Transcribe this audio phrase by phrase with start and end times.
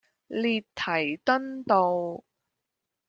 [0.29, 2.23] 列堤頓道